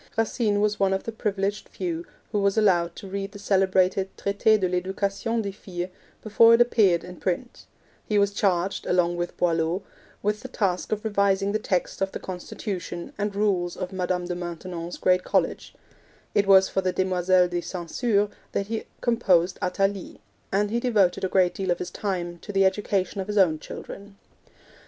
Racine 0.17 0.61
was 0.61 0.79
one 0.79 0.93
of 0.93 1.03
the 1.03 1.11
privileged 1.11 1.69
few 1.69 2.07
who 2.31 2.39
was 2.41 2.57
allowed 2.57 2.95
to 2.95 3.07
read 3.07 3.33
the 3.33 3.37
celebrated 3.37 4.09
Traite 4.17 4.59
de 4.59 4.67
l'Education 4.67 5.43
des 5.43 5.51
Filles 5.51 5.89
before 6.23 6.55
it 6.55 6.61
appeared 6.61 7.03
in 7.03 7.17
print; 7.17 7.67
he 8.07 8.17
was 8.17 8.33
charged, 8.33 8.87
along 8.87 9.15
with 9.15 9.37
Boileau, 9.37 9.83
with 10.23 10.39
the 10.39 10.47
task 10.47 10.91
of 10.91 11.05
revising 11.05 11.51
the 11.51 11.59
text 11.59 12.01
of 12.01 12.13
the 12.13 12.19
constitution 12.19 13.13
and 13.19 13.35
rules 13.35 13.77
of 13.77 13.93
Madame 13.93 14.25
de 14.25 14.33
Maintenon's 14.33 14.97
great 14.97 15.23
college; 15.23 15.75
it 16.33 16.47
was 16.47 16.67
for 16.67 16.81
the 16.81 16.91
Demoiselles 16.91 17.51
de 17.51 17.61
St. 17.61 17.91
Cyr 17.91 18.27
that 18.53 18.65
he 18.65 18.85
composed 19.01 19.59
Athalie; 19.61 20.19
and 20.51 20.71
he 20.71 20.79
devoted 20.79 21.23
a 21.23 21.29
great 21.29 21.53
deal 21.53 21.69
of 21.69 21.77
his 21.77 21.91
time 21.91 22.39
to 22.39 22.51
the 22.51 22.65
education 22.65 23.21
of 23.21 23.27
his 23.27 23.37
own 23.37 23.59
children. 23.59 24.15